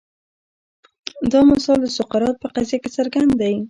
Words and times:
دا 1.31 1.39
مثال 1.51 1.77
د 1.83 1.87
سقراط 1.97 2.35
په 2.41 2.47
قضیه 2.55 2.77
کې 2.81 2.89
څرګند 2.97 3.31
دی. 3.41 3.55